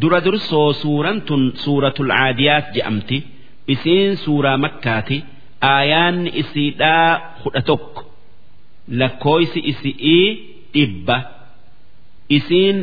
dura 0.00 0.18
dursoo 0.26 0.72
suuraan 0.82 1.18
tun 1.28 1.42
suuratul 1.64 2.10
caadiyaat 2.18 2.66
je'amti 2.76 3.18
isiin 3.72 4.12
suuraa 4.24 4.56
makkaati. 4.64 5.18
Aayaanni 5.72 6.30
isiidhaa 6.42 7.10
kudha 7.42 7.62
tokko. 7.68 8.02
Lakkooysi 9.00 9.60
isi'ii 9.72 10.26
dhibba. 10.74 11.16
Isiin 12.36 12.76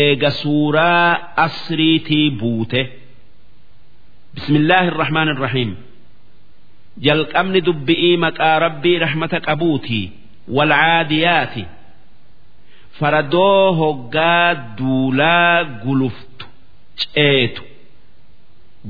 eega 0.00 0.30
suuraa 0.42 1.08
asriitii 1.46 2.28
buute. 2.40 2.82
Bismillaahi 4.34 4.86
irrahmaan 4.92 5.28
irrahiim 5.34 5.72
jalqabni 7.06 7.60
dubbi'ii 7.68 8.16
maqaa 8.24 8.56
rabbii 8.64 8.98
rahmata 9.04 9.38
qabuutii 9.46 10.04
walcaadiyaati 10.56 11.62
faradoo 12.98 13.66
hoggaa 13.80 14.48
duulaa 14.78 15.56
guluftu 15.84 16.31
ceetu 17.14 17.62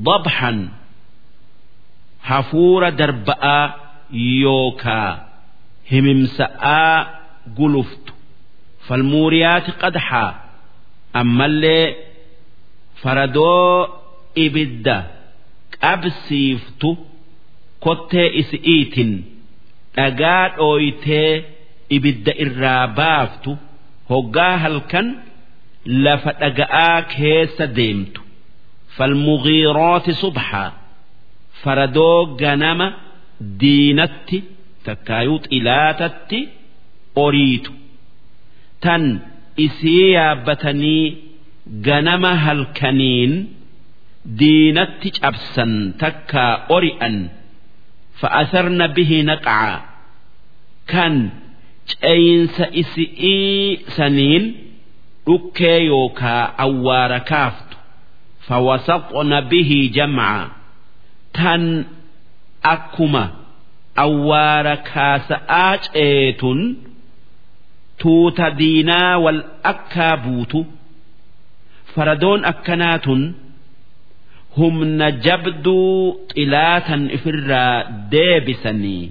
dabxan 0.07 0.59
hafuura 2.29 2.89
darba'aa 2.99 3.65
yookaa 4.43 5.09
himimsa'aa 5.91 6.95
guluftu 7.57 8.11
falmuuriyaati 8.87 9.71
qadxaa 9.83 10.29
ammallee 11.21 11.85
faradoo 13.01 13.77
ibidda 14.45 14.95
qabsiiftu 15.83 16.89
kottee 17.85 18.27
isi'iitin 18.41 19.11
dhagaa 19.97 20.43
dhooytee 20.57 21.31
ibidda 21.95 22.33
irraa 22.45 22.85
baaftu 22.99 23.51
hoggaa 24.11 24.55
halkan 24.63 25.07
lafa 25.85 26.31
dhaga'aa 26.41 27.01
keessa 27.15 27.65
deemtu. 27.77 28.21
Falmugiirooti 28.95 30.13
subxaa 30.23 30.69
faradoo 31.61 32.19
ganama 32.41 32.87
diinatti 33.61 34.37
takkaayuu 34.85 35.39
xilaatatti 35.47 36.39
oriitu. 37.25 37.71
Tan 38.83 39.03
isii 39.65 40.11
yaabbatanii 40.15 41.05
ganama 41.87 42.31
halkaniin 42.45 43.33
diinatti 44.39 45.09
cabsan 45.19 45.73
takkaa 46.01 46.53
ori'an. 46.75 47.17
Fa'asarna 48.19 48.85
bihi 48.95 49.19
naqaa. 49.29 49.75
Kan 50.91 51.15
ceyinsa 51.89 52.65
isi'ii 52.81 53.85
saniin 53.95 54.43
dhukkee 55.27 55.79
yookaa 55.91 56.43
awwaara 56.65 57.19
kaaftu 57.31 57.77
fawasaqna 58.47 59.37
bihi 59.51 59.79
jamca 59.97 60.31
tan 61.37 61.63
akkuma 62.73 63.23
awwaara 64.05 64.75
kaasa'aa 64.91 65.73
ceetun 65.85 66.59
tuuta 68.01 68.47
diinaa 68.59 69.13
wal 69.25 69.41
akkaa 69.71 70.15
buutu 70.25 70.59
faradoon 71.95 72.41
akkanaatun 72.51 73.21
humna 74.57 75.07
jabduu 75.25 75.95
xilaatan 76.33 77.01
ifirraa 77.17 77.75
deebisanii 78.13 79.03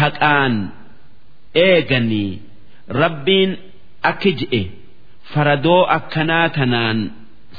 haqaan 0.00 0.54
eeganii 1.66 2.30
rabbiin 3.02 3.50
akki 4.10 4.30
je'e 4.40 4.62
faradoo 5.33 5.81
akkanaa 5.97 6.47
tanaan 6.57 6.99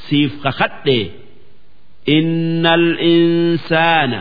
siif 0.07 0.33
kakadhe 0.45 0.99
innal 2.17 2.87
insaana 3.15 4.21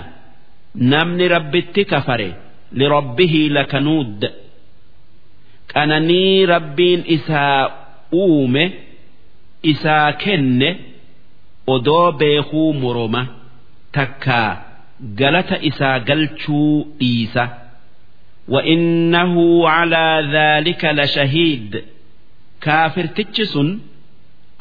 namni 0.92 1.26
rabbitti 1.36 1.82
kafare 1.92 2.30
lirabbihi 2.80 3.42
lakanuud 3.58 4.22
qananii 5.74 6.46
rabbiin 6.54 7.02
isaa 7.18 7.62
uume 8.24 8.64
isaa 9.72 10.12
kenne 10.24 10.70
odoo 11.74 12.08
beekuu 12.20 12.70
moroma 12.82 13.22
takkaa 13.98 14.50
galata 15.20 15.58
isaa 15.70 16.00
galchuu 16.10 16.74
dhiisa 17.00 17.46
وإنه 18.54 19.36
على 19.70 20.08
ذلك 20.38 20.86
لشهيد 20.86 21.84
كافر 22.62 23.06
تجسن 23.06 23.80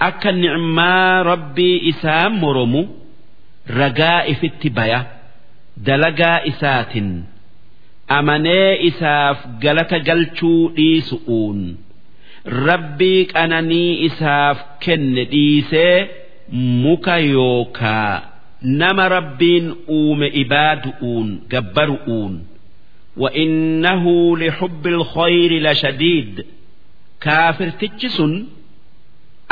أكا 0.00 0.30
نعما 0.30 1.22
ربي 1.22 1.88
إسام 1.88 2.41
مرمو 2.41 2.88
رجاء 3.70 4.32
في 4.32 4.47
التبايا 4.47 5.06
دلقا 5.76 6.48
إسات 6.48 6.92
أمني 8.10 8.88
إساف 8.88 9.47
قلت 9.66 9.94
قلتو 9.94 10.70
إيسؤون 10.78 11.76
ربي 12.47 13.22
أنني 13.36 14.06
إساف 14.06 14.64
كن 14.82 15.16
إيسي 15.19 16.06
muka 16.52 17.16
yookaa 17.19 18.22
nama 18.62 19.08
rabbiin 19.08 19.75
uume 19.88 20.28
ibaadu'uun 20.28 21.41
gabbaru'uun 21.48 22.34
وإنه 23.16 24.36
لحب 24.36 24.86
الخير 24.86 25.62
لشديد 25.70 26.44
kaafirtichi 27.25 28.09
sun 28.18 28.34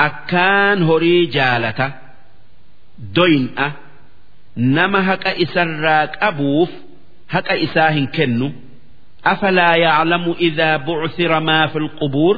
akkaan 0.07 0.79
horii 0.89 1.23
jaalata 1.35 1.87
doyin'a 3.15 3.67
nama 4.77 4.99
haqa 5.09 5.31
isarraa 5.45 6.05
qabuuf 6.19 6.69
haqa 7.33 7.55
isaa 7.65 7.91
hin 7.97 8.07
kennu. 8.15 8.47
Afalaa 9.31 9.75
yaclamu 9.85 10.31
idaa 10.47 10.77
bucthira 10.85 11.39
maa 11.49 11.67
fi 11.73 11.79
lqubuur 11.85 12.35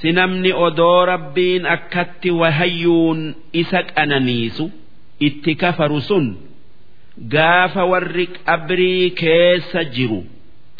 si 0.00 0.08
namni 0.18 0.50
odoo 0.66 1.00
rabbiin 1.12 1.64
akkatti 1.74 2.30
wahayyuun 2.40 3.20
isa 3.62 3.80
qananiisu 3.94 4.64
itti 5.28 5.52
kafaru 5.62 6.00
sun 6.08 6.26
gaafa 7.34 7.82
warri 7.92 8.26
qabrii 8.48 9.06
keessa 9.20 9.80
jiru 9.94 10.20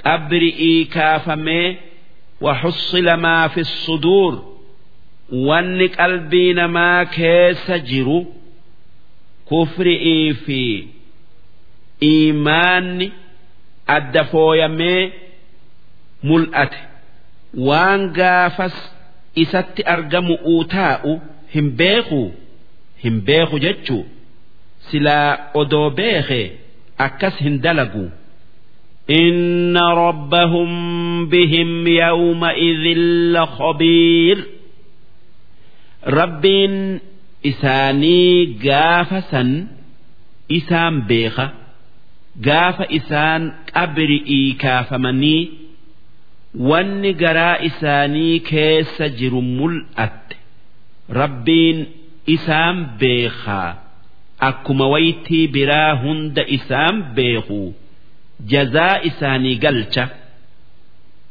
qabri'ii 0.05 0.81
kaafamee 0.95 1.67
وحصل 2.41 3.07
ما 3.13 3.47
في 3.47 3.59
الصدور 3.62 4.34
wanni 5.50 5.88
qalbii 5.97 6.53
namaa 6.59 7.06
keessa 7.16 7.75
jiru 7.90 8.19
kufri'ii 9.50 10.34
fi 10.46 10.62
iimaanni 12.12 13.07
adda 13.96 14.23
fooyamee 14.31 15.03
mul'ate 16.28 16.79
waan 17.68 18.01
gaafas 18.18 18.75
isatti 19.44 19.81
argamu 19.96 20.34
uu 20.53 20.63
taa'u 20.75 21.13
hin 21.56 21.68
beeku 21.79 22.22
hin 23.03 23.16
beeku 23.28 23.56
jechuu 23.66 24.03
silaa 24.91 25.31
odoo 25.62 25.90
beeke 26.00 26.41
akkas 27.07 27.35
hin 27.46 27.56
dalagu 27.66 28.06
إن 29.09 29.78
ربهم 29.78 30.69
بهم 31.29 31.88
يومئذ 31.88 32.97
لخبير 33.34 34.38
ربين 36.07 37.00
إساني 37.46 38.46
قافسا 38.69 39.68
إسان 40.51 41.01
بيخة 41.01 41.50
قاف 42.46 42.81
إسان 42.81 43.51
أبرئي 43.75 44.51
كافمني 44.59 45.50
wanni 46.69 47.12
garaa 47.19 47.57
isaanii 47.68 48.40
keessa 48.50 49.09
jiru 49.19 49.41
mul'atte 49.57 50.35
rabbiin 51.20 51.79
isaan 52.35 52.78
beekaa 52.99 53.72
akkuma 54.49 54.87
waytii 54.93 55.47
biraa 55.55 55.91
hunda 56.03 56.43
isaan 56.58 56.96
beeku 57.17 57.59
jazaa 58.53 58.95
isaanii 59.09 59.57
galcha 59.65 60.04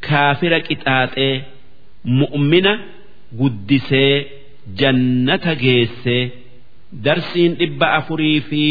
kaafira 0.07 0.59
qixaaxee 0.67 1.35
mu'mina 2.19 2.73
guddisee 3.39 4.13
jannata 4.79 5.53
geessee 5.63 6.23
darsiin 7.05 7.53
dhibba 7.59 7.87
afurii 7.99 8.39
fi 8.49 8.61